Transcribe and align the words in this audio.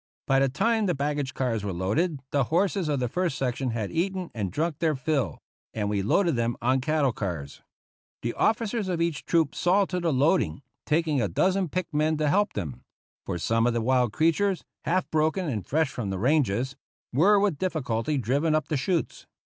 By 0.25 0.39
the 0.39 0.49
time 0.49 0.87
the 0.87 0.95
baggage 0.95 1.35
cars 1.35 1.63
were 1.63 1.71
loaded 1.71 2.21
the 2.31 2.45
horses 2.45 2.89
of 2.89 2.99
the 2.99 3.07
first 3.07 3.37
section 3.37 3.69
had 3.69 3.91
eaten 3.91 4.31
and 4.33 4.51
drunk 4.51 4.79
their 4.79 4.95
fill, 4.95 5.37
and 5.75 5.91
we 5.91 6.01
loaded 6.01 6.35
them 6.35 6.57
on 6.59 6.81
cattle 6.81 7.11
cars. 7.11 7.61
The 8.23 8.33
officers 8.33 8.87
of 8.87 8.99
each 8.99 9.25
troop 9.27 9.53
saw 9.53 9.85
to 9.85 9.99
the 9.99 10.11
loading, 10.11 10.63
taking 10.87 11.21
a 11.21 11.27
dozen 11.27 11.69
picked 11.69 11.93
men 11.93 12.17
to 12.17 12.29
help 12.29 12.53
them; 12.53 12.81
for 13.27 13.37
some 13.37 13.67
of 13.67 13.73
the 13.73 13.81
wild 13.81 14.11
creatures, 14.11 14.63
half 14.85 15.07
broken 15.11 15.47
and 15.47 15.67
fresh 15.67 15.91
from 15.91 16.09
the 16.09 16.17
ranges, 16.17 16.75
were 17.13 17.39
with 17.39 17.59
difficulty 17.59 18.17
driven 18.17 18.55
up 18.55 18.69
the 18.69 18.77
chutes. 18.77 19.27